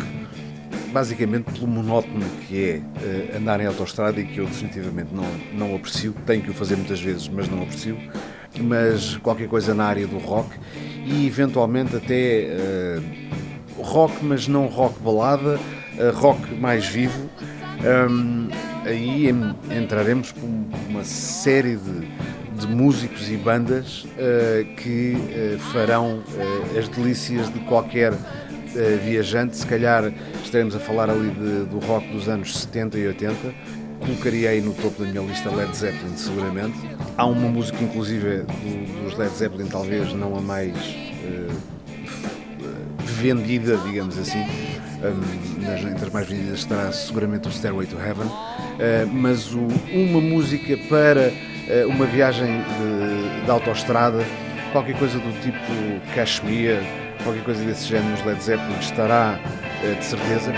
basicamente 0.94 1.51
pelo 1.51 1.68
monótono 1.68 2.25
que 2.48 2.63
é 2.63 2.82
eh, 3.03 3.38
andar 3.38 3.60
em 3.60 3.65
autoestrada 3.65 4.18
e 4.18 4.25
que 4.25 4.38
eu 4.38 4.46
definitivamente 4.46 5.13
não, 5.13 5.25
não 5.51 5.75
aprecio. 5.75 6.15
Tenho 6.25 6.41
que 6.41 6.50
o 6.50 6.53
fazer 6.53 6.77
muitas 6.77 7.01
vezes, 7.01 7.27
mas 7.27 7.50
não 7.50 7.63
aprecio. 7.63 7.98
Mas 8.62 9.18
qualquer 9.18 9.50
coisa 9.50 9.74
na 9.74 9.88
área 9.88 10.08
do 10.08 10.20
rock 10.20 10.58
e 11.06 11.27
eventualmente 11.27 11.98
até 11.98 12.44
eh, 12.46 13.01
rock, 13.77 14.24
mas 14.24 14.48
não 14.48 14.68
rock 14.68 14.98
balada, 15.01 15.60
eh, 15.98 16.12
rock 16.12 16.56
mais 16.56 16.88
vivo. 16.88 17.30
Hum, 18.10 18.48
aí 18.85 19.29
em- 19.29 19.55
entraremos 19.83 20.31
por 20.31 20.47
uma 20.89 21.03
série 21.03 21.75
de, 21.77 22.07
de 22.59 22.67
músicos 22.67 23.29
e 23.29 23.38
bandas 23.38 24.05
eh, 24.17 24.65
que 24.77 25.15
eh, 25.31 25.57
farão 25.71 26.21
eh, 26.38 26.79
as 26.79 26.88
delícias 26.89 27.51
de 27.51 27.59
qualquer 27.61 28.13
viajante. 29.03 29.57
Se 29.57 29.65
calhar 29.67 30.13
estaremos 30.43 30.73
a 30.75 30.79
falar 30.79 31.09
ali 31.09 31.29
de- 31.31 31.65
do 31.65 31.79
rock 31.79 32.07
dos 32.11 32.29
anos 32.29 32.57
70 32.57 32.97
e 32.97 33.07
80. 33.07 33.35
Colocaria 34.00 34.50
aí 34.50 34.61
no 34.61 34.73
topo 34.73 35.03
da 35.03 35.09
minha 35.11 35.21
lista 35.23 35.50
Led 35.53 35.75
Zeppelin, 35.75 36.15
seguramente. 36.15 36.77
Há 37.17 37.25
uma 37.25 37.50
música, 37.50 37.77
inclusive, 37.83 38.43
do- 38.43 39.03
dos 39.03 39.17
Led 39.17 39.35
Zeppelin, 39.35 39.67
talvez 39.67 40.13
não 40.13 40.35
a 40.38 40.41
mais 40.41 40.73
vendida, 43.22 43.78
digamos 43.78 44.18
assim, 44.18 44.40
um, 45.04 45.62
nas, 45.66 45.80
entre 45.82 46.06
as 46.06 46.12
mais 46.12 46.28
vendidas 46.28 46.60
estará 46.60 46.92
seguramente 46.92 47.48
o 47.48 47.51
Stairway 47.51 47.86
to 47.88 47.98
Heaven, 47.98 48.25
uh, 48.28 49.08
mas 49.12 49.54
o- 49.54 49.68
uma 49.94 50.20
música 50.22 50.75
para 50.90 51.30
uh, 51.30 51.88
uma 51.90 52.06
viagem 52.06 52.48
de, 52.48 53.46
de 53.46 53.51
autoestrada, 53.51 54.24
qualquer 54.72 54.98
coisa 54.98 55.18
do 55.20 55.32
tipo 55.42 56.13
Kashmir, 56.16 56.78
qualquer 57.24 57.44
coisa 57.44 57.63
desse 57.63 57.88
género 57.88 58.10
nos 58.10 58.25
Led 58.25 58.44
Zeppelin 58.44 58.80
estará 58.80 59.40
uh, 59.84 59.96
de 59.96 60.04
certeza. 60.06 60.51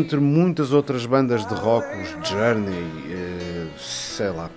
Entre 0.00 0.18
muitas 0.18 0.72
outras 0.72 1.04
bandas 1.04 1.44
de 1.46 1.52
rock, 1.52 1.86
os 2.00 2.28
Journey, 2.28 2.86
eh, 3.10 3.66
sei 3.78 4.30
lá, 4.30 4.48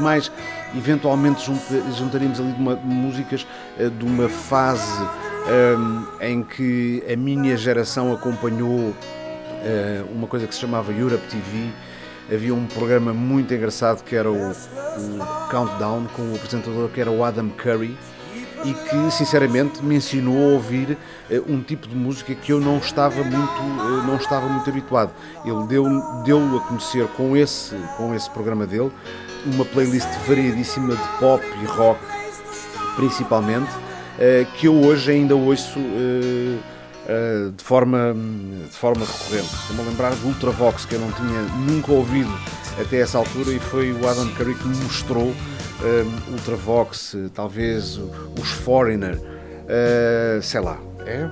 mais 0.00 0.32
eventualmente 0.76 1.46
junta- 1.46 1.92
juntaríamos 1.96 2.40
ali 2.40 2.52
uma- 2.58 2.74
músicas 2.74 3.46
eh, 3.78 3.88
de 3.88 4.04
uma 4.04 4.28
fase 4.28 5.00
ehm, 5.48 6.04
em 6.32 6.42
que 6.42 7.04
a 7.12 7.14
minha 7.16 7.56
geração 7.56 8.12
acompanhou 8.12 8.92
eh, 9.64 10.02
uma 10.12 10.26
coisa 10.26 10.44
que 10.48 10.54
se 10.54 10.60
chamava 10.60 10.90
Europe 10.92 11.22
TV. 11.30 11.68
Havia 12.34 12.52
um 12.54 12.66
programa 12.66 13.12
muito 13.14 13.54
engraçado 13.54 14.02
que 14.02 14.16
era 14.16 14.30
o, 14.30 14.50
o 14.50 15.48
Countdown 15.52 16.06
com 16.16 16.22
o 16.32 16.34
apresentador 16.34 16.88
que 16.88 17.00
era 17.00 17.10
o 17.12 17.22
Adam 17.22 17.48
Curry 17.50 17.96
e 18.64 18.74
que 18.74 19.10
sinceramente 19.10 19.82
me 19.82 19.96
ensinou 19.96 20.50
a 20.50 20.54
ouvir 20.54 20.96
eh, 21.30 21.40
um 21.48 21.60
tipo 21.60 21.88
de 21.88 21.94
música 21.94 22.34
que 22.34 22.52
eu 22.52 22.60
não 22.60 22.78
estava 22.78 23.22
muito 23.22 23.36
eh, 23.36 24.06
não 24.06 24.16
estava 24.16 24.46
muito 24.48 24.68
habituado. 24.68 25.10
Ele 25.44 25.66
deu 25.66 25.84
deu 26.24 26.56
a 26.56 26.60
conhecer 26.60 27.06
com 27.08 27.36
esse 27.36 27.74
com 27.96 28.14
esse 28.14 28.30
programa 28.30 28.66
dele 28.66 28.90
uma 29.46 29.64
playlist 29.64 30.08
variadíssima 30.26 30.94
de 30.94 31.08
pop 31.18 31.44
e 31.62 31.66
rock 31.66 32.00
principalmente 32.96 33.70
eh, 34.18 34.46
que 34.56 34.66
eu 34.66 34.74
hoje 34.74 35.10
ainda 35.10 35.34
ouço 35.34 35.78
de 37.56 37.64
forma 37.64 38.14
de 38.70 38.76
forma 38.76 39.04
recorrente. 39.04 39.54
Estou-me 39.54 39.82
a 39.82 39.84
lembrar 39.84 40.14
do 40.14 40.28
Ultravox 40.28 40.84
que 40.84 40.94
eu 40.94 41.00
não 41.00 41.10
tinha 41.12 41.42
nunca 41.66 41.90
ouvido 41.90 42.32
até 42.80 43.00
essa 43.00 43.18
altura 43.18 43.50
e 43.50 43.58
foi 43.58 43.92
o 43.92 44.08
Adam 44.08 44.28
Curry 44.34 44.54
que 44.54 44.68
me 44.68 44.76
mostrou 44.76 45.34
eh, 45.84 46.04
Ultravox, 46.32 47.16
talvez 47.34 47.98
os 48.40 48.50
Foreigner, 48.50 49.18
eh, 49.68 50.38
sei 50.42 50.60
lá. 50.60 50.78
É, 51.04 51.28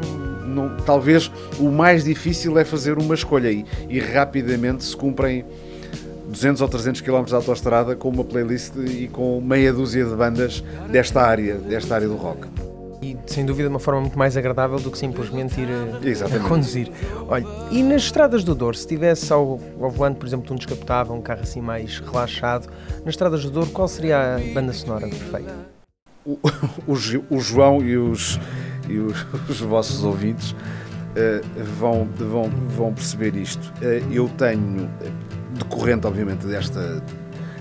não- 0.47 0.77
talvez 0.85 1.31
o 1.59 1.71
mais 1.71 2.03
difícil 2.03 2.59
é 2.59 2.65
fazer 2.65 2.99
uma 2.99 3.15
escolha 3.15 3.51
e, 3.53 3.65
e 3.89 4.01
rapidamente 4.01 4.83
se 4.85 4.97
cumprem 4.97 5.45
200 6.29 6.61
ou 6.63 6.69
300 6.69 7.01
km 7.01 7.25
de 7.25 7.35
autoestrada 7.35 7.95
com 7.95 8.09
uma 8.09 8.25
playlist 8.25 8.73
e 8.77 9.09
com 9.09 9.41
meia 9.41 9.73
dúzia 9.73 10.05
de 10.05 10.15
bandas 10.15 10.63
desta 10.91 11.23
área, 11.23 11.55
desta 11.55 11.95
área 11.95 12.09
do 12.09 12.17
rock. 12.17 12.47
E 13.03 13.17
sem 13.27 13.47
dúvida 13.47 13.69
uma 13.69 13.79
forma 13.79 14.01
muito 14.01 14.19
mais 14.19 14.37
agradável 14.37 14.79
do 14.79 14.91
que 14.91 14.99
simplesmente 14.99 15.61
ir 15.61 15.69
a, 15.69 16.07
Exatamente. 16.07 16.45
a 16.45 16.49
conduzir. 16.49 16.93
Olha, 17.29 17.47
e 17.71 17.83
nas 17.83 18.03
estradas 18.03 18.45
do 18.45 18.55
Douro, 18.55 18.77
se 18.77 18.87
tivesse 18.87 19.33
ao, 19.33 19.59
ao 19.81 19.91
volante, 19.91 20.19
por 20.19 20.27
exemplo, 20.27 20.47
de 20.47 20.53
um 20.53 20.57
descapotável, 20.57 21.15
um 21.15 21.23
carro 21.23 21.41
assim 21.41 21.61
mais 21.63 21.99
relaxado, 21.99 22.69
nas 22.99 23.15
estradas 23.15 23.43
do 23.43 23.51
Douro, 23.51 23.71
qual 23.71 23.89
seria 23.89 24.37
a 24.37 24.39
banda 24.53 24.73
sonora 24.73 25.09
perfeita? 25.09 25.55
O, 26.27 26.39
o 26.87 26.95
o 27.31 27.41
João 27.41 27.83
e 27.83 27.97
os, 27.97 28.39
e 28.87 28.99
os, 28.99 29.27
os 29.49 29.61
vossos 29.61 30.05
ouvintes 30.05 30.55
eh, 31.17 31.41
vão, 31.79 32.09
vão, 32.15 32.51
vão 32.51 32.95
perceber 32.95 33.35
isto. 33.35 33.73
Eh, 33.83 34.03
eu 34.13 34.29
tenho, 34.29 34.89
eh, 35.03 35.11
decorrente 35.55 36.07
obviamente 36.07 36.47
desta, 36.47 37.03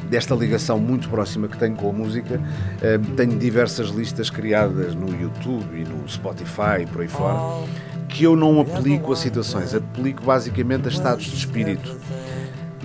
desta 0.09 0.33
ligação 0.35 0.79
muito 0.79 1.07
próxima 1.09 1.47
que 1.47 1.57
tenho 1.57 1.75
com 1.75 1.89
a 1.89 1.93
música, 1.93 2.41
eh, 2.81 2.99
tenho 3.15 3.37
diversas 3.37 3.89
listas 3.89 4.29
criadas 4.29 4.95
no 4.95 5.09
YouTube 5.09 5.67
e 5.73 5.83
no 5.83 6.07
Spotify 6.09 6.81
e 6.81 6.85
por 6.85 7.01
aí 7.01 7.07
fora, 7.07 7.67
que 8.07 8.23
eu 8.23 8.35
não 8.35 8.59
aplico 8.59 9.13
a 9.13 9.15
situações, 9.15 9.75
aplico 9.75 10.23
basicamente 10.23 10.87
a 10.87 10.89
estados 10.89 11.25
de 11.25 11.35
espírito. 11.35 11.95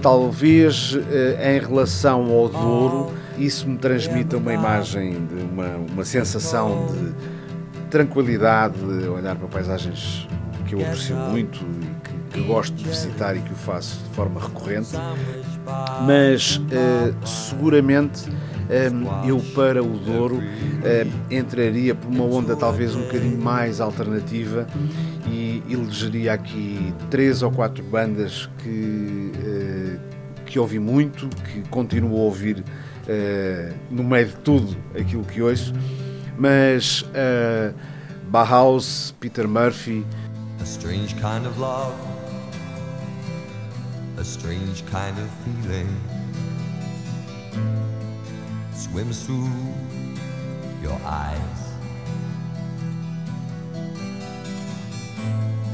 Talvez 0.03 0.99
eh, 1.11 1.57
em 1.57 1.67
relação 1.67 2.31
ao 2.31 2.49
Douro, 2.49 3.13
isso 3.39 3.69
me 3.69 3.79
transmita 3.79 4.37
uma 4.37 4.53
imagem, 4.53 5.27
de 5.27 5.43
uma, 5.43 5.77
uma 5.93 6.05
sensação 6.05 6.87
de 6.93 7.35
tranquilidade, 7.89 8.77
de 8.77 9.09
olhar 9.09 9.35
para 9.37 9.49
paisagens 9.49 10.29
que 10.67 10.75
eu 10.75 10.81
aprecio 10.81 11.17
muito 11.17 11.59
e 11.59 12.09
que, 12.09 12.14
que 12.35 12.41
gosto 12.43 12.75
de 12.75 12.85
visitar 12.85 13.37
e 13.37 13.41
que 13.41 13.53
o 13.53 13.57
faço 13.57 13.97
de 14.03 14.11
forma 14.15 14.41
recorrente. 14.41 14.91
Mas 16.05 16.61
eh, 16.73 17.15
seguramente 17.25 18.29
eh, 18.69 18.91
eu 19.25 19.39
para 19.55 19.81
o 19.83 19.97
Douro 19.99 20.43
eh, 20.83 21.07
entraria 21.31 21.95
por 21.95 22.11
uma 22.11 22.25
onda 22.25 22.57
talvez 22.57 22.95
um 22.97 23.03
bocadinho 23.03 23.41
mais 23.41 23.81
alternativa 23.81 24.67
e 25.29 25.63
elegeria 25.71 26.33
aqui 26.33 26.93
três 27.09 27.41
ou 27.41 27.53
quatro 27.53 27.85
bandas 27.85 28.51
que, 28.59 29.33
eh, 29.37 29.97
que 30.45 30.59
ouvi 30.59 30.81
muito, 30.81 31.29
que 31.29 31.63
continuo 31.71 32.17
a 32.19 32.23
ouvir 32.25 32.65
eh, 33.07 33.73
no 33.91 34.03
meio 34.03 34.27
de 34.27 34.37
tudo 34.37 34.77
aquilo 34.99 35.25
que 35.25 35.41
ouço, 35.41 35.73
mas 36.37 37.05
eh, 37.15 37.73
Bauhaus, 38.29 39.15
Peter 39.21 39.47
Murphy, 39.47 40.05
A 40.61 40.65
strange 40.65 41.15
kind 41.17 41.47
of 41.47 41.59
love, 41.61 41.93
a 44.17 44.25
strange 44.25 44.87
kind 44.87 45.19
of 45.19 45.31
feeling 45.45 45.89
swims 48.73 49.25
through 49.25 49.51
your 50.83 50.99
eyes. 51.05 51.41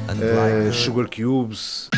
And 0.09 0.20
like 0.20 0.53
eh, 0.53 0.70
Sugar 0.72 1.07
Cubes, 1.07 1.88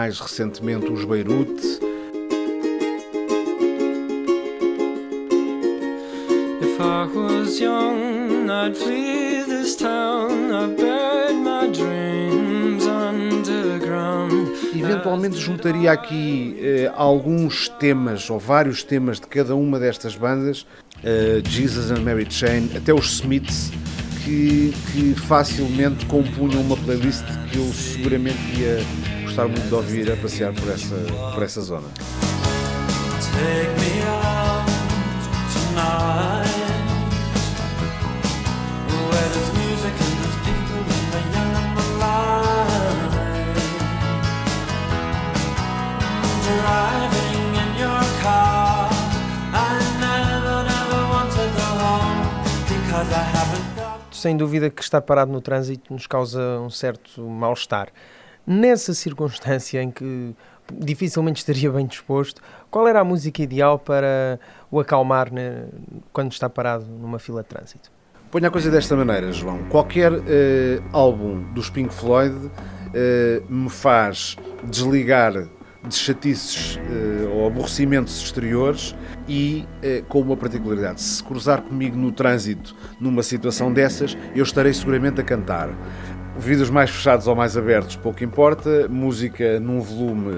mais 0.00 0.18
recentemente 0.18 0.90
os 0.90 1.04
Beirute, 1.04 1.62
If 6.62 6.80
I 6.80 7.06
was 7.14 7.60
young, 7.60 8.48
I'd 8.48 8.74
flee 8.74 9.44
this 9.44 9.76
town. 9.76 10.50
I've 10.50 10.74
buried 10.78 11.36
my 11.36 11.66
dreams 11.70 12.86
underground. 12.86 14.48
Eventualmente 14.74 15.36
juntaria 15.36 15.92
aqui 15.92 16.56
eh, 16.58 16.90
alguns 16.96 17.68
temas 17.68 18.30
ou 18.30 18.38
vários 18.38 18.82
temas 18.82 19.20
de 19.20 19.26
cada 19.26 19.54
uma 19.54 19.78
destas 19.78 20.16
bandas, 20.16 20.66
eh, 21.04 21.42
Jesus 21.44 21.90
and 21.90 22.00
Mary 22.00 22.26
Chain, 22.30 22.70
até 22.74 22.94
os 22.94 23.18
Smiths, 23.20 23.70
que, 24.24 24.72
que 24.92 25.14
facilmente 25.14 26.06
compunham 26.06 26.62
uma 26.62 26.76
playlist 26.78 27.26
que 27.52 27.58
eu 27.58 27.66
seguramente 27.74 28.38
ia 28.58 29.19
gostar 29.30 29.46
muito 29.46 29.68
de 29.68 29.74
ouvir 29.74 30.10
a 30.10 30.16
passear 30.16 30.52
por 30.52 30.68
essa, 30.68 30.96
por 31.34 31.42
essa 31.44 31.60
zona. 31.60 31.86
Sem 54.10 54.36
dúvida 54.36 54.68
que 54.68 54.82
estar 54.82 55.00
parado 55.00 55.30
no 55.32 55.40
trânsito 55.40 55.94
nos 55.94 56.06
causa 56.06 56.60
um 56.60 56.68
certo 56.68 57.22
mal-estar. 57.22 57.90
Nessa 58.46 58.94
circunstância 58.94 59.82
em 59.82 59.90
que 59.90 60.34
dificilmente 60.72 61.38
estaria 61.38 61.70
bem 61.70 61.86
disposto, 61.86 62.40
qual 62.70 62.86
era 62.86 63.00
a 63.00 63.04
música 63.04 63.42
ideal 63.42 63.78
para 63.78 64.38
o 64.70 64.80
acalmar 64.80 65.32
né, 65.32 65.66
quando 66.12 66.32
está 66.32 66.48
parado 66.48 66.86
numa 66.86 67.18
fila 67.18 67.42
de 67.42 67.48
trânsito? 67.48 67.90
Ponha 68.30 68.48
a 68.48 68.50
coisa 68.50 68.70
desta 68.70 68.94
maneira, 68.94 69.32
João. 69.32 69.64
Qualquer 69.64 70.12
eh, 70.28 70.80
álbum 70.92 71.42
dos 71.52 71.68
Pink 71.68 71.92
Floyd 71.92 72.50
eh, 72.94 73.42
me 73.48 73.68
faz 73.68 74.36
desligar 74.62 75.32
de 75.86 75.94
chatices 75.94 76.78
eh, 76.78 77.26
ou 77.32 77.46
aborrecimentos 77.46 78.22
exteriores 78.22 78.94
e 79.26 79.66
eh, 79.82 80.02
com 80.08 80.20
uma 80.20 80.36
particularidade. 80.36 81.00
Se 81.00 81.24
cruzar 81.24 81.62
comigo 81.62 81.96
no 81.96 82.12
trânsito 82.12 82.76
numa 83.00 83.22
situação 83.22 83.72
dessas, 83.72 84.16
eu 84.34 84.42
estarei 84.42 84.74
seguramente 84.74 85.20
a 85.20 85.24
cantar. 85.24 85.70
Vidros 86.40 86.70
mais 86.70 86.88
fechados 86.90 87.26
ou 87.26 87.36
mais 87.36 87.54
abertos, 87.54 87.96
pouco 87.96 88.24
importa. 88.24 88.88
Música 88.88 89.60
num 89.60 89.80
volume 89.80 90.32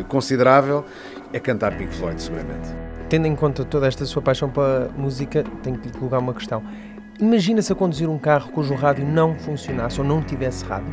eh, 0.00 0.04
considerável, 0.08 0.84
a 1.32 1.38
cantar 1.38 1.78
Pink 1.78 1.94
Floyd, 1.94 2.20
seguramente. 2.20 2.68
Tendo 3.08 3.26
em 3.28 3.36
conta 3.36 3.64
toda 3.64 3.86
esta 3.86 4.04
sua 4.04 4.20
paixão 4.20 4.50
pela 4.50 4.90
música, 4.98 5.44
tenho 5.62 5.78
que 5.78 5.88
lhe 5.88 5.94
colocar 5.96 6.18
uma 6.18 6.34
questão. 6.34 6.60
Imagina-se 7.20 7.72
a 7.72 7.76
conduzir 7.76 8.10
um 8.10 8.18
carro 8.18 8.50
cujo 8.50 8.74
rádio 8.74 9.06
não 9.06 9.36
funcionasse 9.36 10.00
ou 10.00 10.06
não 10.06 10.20
tivesse 10.20 10.64
rádio. 10.64 10.92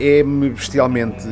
é-me 0.00 0.48
bestialmente 0.48 1.26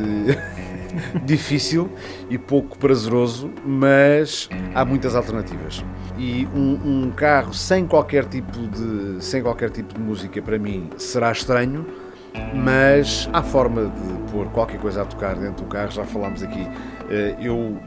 difícil 1.25 1.91
e 2.29 2.37
pouco 2.37 2.77
prazeroso, 2.79 3.51
mas 3.65 4.51
há 4.75 4.85
muitas 4.85 5.17
alternativas. 5.17 5.83
E 6.19 6.47
um, 6.55 7.07
um 7.07 7.11
carro 7.11 7.55
sem 7.55 7.87
qualquer 7.87 8.27
tipo 8.27 8.59
de 8.69 9.25
sem 9.25 9.43
qualquer 9.43 9.71
tipo 9.71 9.95
de 9.95 10.01
música 10.01 10.43
para 10.43 10.59
mim 10.59 10.91
será 10.99 11.33
estranho, 11.33 11.87
mas 12.55 13.29
há 13.33 13.43
forma 13.43 13.87
de 13.87 14.33
pôr 14.33 14.47
qualquer 14.49 14.79
coisa 14.81 15.03
a 15.03 15.05
tocar 15.05 15.37
dentro 15.37 15.65
do 15.65 15.69
carro. 15.69 15.91
Já 15.91 16.05
falámos 16.05 16.43
aqui. 16.43 16.67
Eh, 17.11 17.37
Eu 17.41 17.79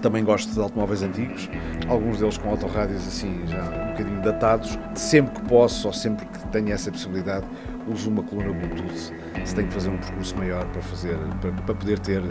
também 0.00 0.22
gosto 0.22 0.52
de 0.52 0.60
automóveis 0.60 1.02
antigos, 1.02 1.50
alguns 1.88 2.20
deles 2.20 2.38
com 2.38 2.50
autorrádios 2.50 3.06
assim 3.06 3.42
já 3.46 3.60
um 3.62 3.88
bocadinho 3.90 4.22
datados. 4.22 4.78
Sempre 4.94 5.34
que 5.40 5.48
posso 5.48 5.86
ou 5.88 5.92
sempre 5.92 6.24
que 6.26 6.38
tenho 6.48 6.72
essa 6.72 6.90
possibilidade, 6.90 7.44
uso 7.92 8.10
uma 8.10 8.22
coluna 8.22 8.52
Bluetooth. 8.52 9.12
Se 9.44 9.54
tenho 9.54 9.68
que 9.68 9.74
fazer 9.74 9.88
um 9.88 9.96
percurso 9.96 10.36
maior 10.36 10.64
para 10.66 10.82
fazer 10.82 11.16
para, 11.40 11.50
para 11.52 11.74
poder 11.74 11.98
ter 11.98 12.20
eh, 12.20 12.24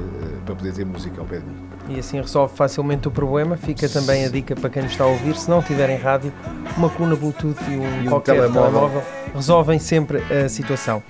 para 0.45 0.55
poder 0.55 0.73
ter 0.73 0.85
música 0.85 1.19
ao 1.21 1.25
pé 1.27 1.39
de 1.39 1.45
mim. 1.45 1.55
E 1.89 1.99
assim 1.99 2.19
resolve 2.21 2.55
facilmente 2.55 3.07
o 3.07 3.11
problema. 3.11 3.57
Fica 3.57 3.87
também 3.89 4.25
a 4.25 4.29
dica 4.29 4.55
para 4.55 4.69
quem 4.69 4.83
nos 4.83 4.91
está 4.91 5.03
a 5.03 5.07
ouvir: 5.07 5.35
se 5.35 5.49
não 5.49 5.61
tiverem 5.61 5.97
rádio, 5.97 6.31
uma 6.77 6.89
coluna 6.89 7.15
Bluetooth 7.15 7.57
e 7.69 7.77
um, 7.77 8.03
E 8.03 8.07
um 8.07 8.09
qualquer 8.09 8.35
telemóvel. 8.35 8.71
telemóvel. 8.71 9.03
resolvem 9.33 9.79
sempre 9.79 10.17
a 10.31 10.47
situação. 10.49 11.01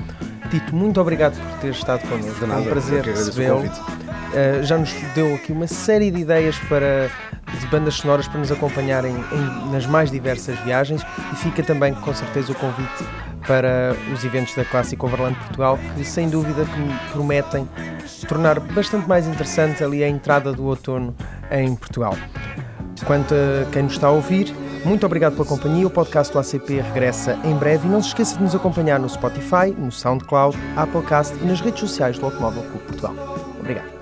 Tito, 0.49 0.73
muito 0.75 1.01
obrigado 1.01 1.35
por 1.37 1.59
ter 1.59 1.71
estado 1.71 2.07
connosco. 2.07 2.31
Foi 2.31 2.49
um 2.49 2.63
prazer 2.63 3.03
recebê-lo. 3.03 3.59
Uh, 3.59 4.63
já 4.63 4.77
nos 4.77 4.93
deu 5.15 5.33
aqui 5.35 5.51
uma 5.51 5.67
série 5.67 6.11
de 6.11 6.19
ideias 6.21 6.57
para 6.69 7.09
de 7.59 7.67
bandas 7.67 7.95
sonoras 7.95 8.27
para 8.27 8.39
nos 8.39 8.51
acompanharem 8.51 9.13
em- 9.15 9.71
nas 9.71 9.85
mais 9.85 10.11
diversas 10.11 10.59
viagens 10.59 11.01
e 11.31 11.35
fica 11.37 11.63
também 11.63 11.93
com 11.93 12.13
certeza 12.13 12.51
o 12.51 12.55
convite 12.55 13.05
para 13.47 13.95
os 14.13 14.23
eventos 14.23 14.53
da 14.55 14.65
Clássico 14.65 15.07
Overland 15.07 15.37
Portugal 15.39 15.79
que 15.95 16.03
sem 16.03 16.29
dúvida 16.29 16.65
que 16.65 16.79
me 16.79 16.93
prometem 17.11 17.67
tornar 18.27 18.59
bastante 18.59 19.07
mais 19.07 19.25
interessante 19.25 19.83
ali 19.83 20.03
a 20.03 20.09
entrada 20.09 20.51
do 20.51 20.65
outono 20.65 21.15
em 21.49 21.75
Portugal. 21.75 22.15
Quanto 23.05 23.33
a 23.33 23.69
quem 23.71 23.83
nos 23.83 23.93
está 23.93 24.07
a 24.07 24.11
ouvir, 24.11 24.53
muito 24.83 25.05
obrigado 25.05 25.33
pela 25.33 25.45
companhia. 25.45 25.87
O 25.87 25.89
podcast 25.89 26.33
do 26.33 26.39
ACP 26.39 26.81
regressa 26.81 27.37
em 27.43 27.55
breve 27.55 27.87
e 27.87 27.91
não 27.91 28.01
se 28.01 28.09
esqueça 28.09 28.37
de 28.37 28.43
nos 28.43 28.55
acompanhar 28.55 28.99
no 28.99 29.09
Spotify, 29.09 29.73
no 29.77 29.91
SoundCloud, 29.91 30.57
Applecast 30.75 31.35
e 31.41 31.45
nas 31.45 31.61
redes 31.61 31.79
sociais 31.79 32.17
do 32.17 32.25
Automóvel 32.25 32.63
Clube 32.63 32.85
Portugal. 32.85 33.15
Obrigado. 33.59 33.96